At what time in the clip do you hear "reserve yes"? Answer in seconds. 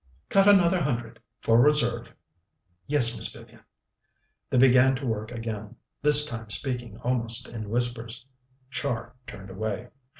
1.61-3.15